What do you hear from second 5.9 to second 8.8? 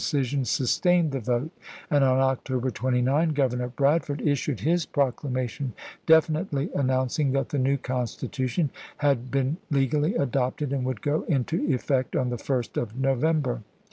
definitely announcing that the new constitution